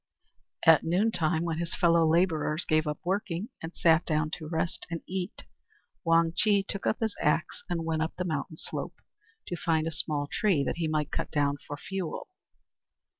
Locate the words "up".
2.87-2.97, 8.01-8.15